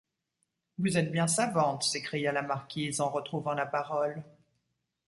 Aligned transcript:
Vous 0.79 0.97
êtes 0.97 1.11
bien 1.11 1.27
savante, 1.27 1.83
s’écria 1.83 2.31
la 2.31 2.41
marquise 2.41 3.01
en 3.01 3.09
retrouvant 3.11 3.53
la 3.53 3.67
parole. 3.67 4.23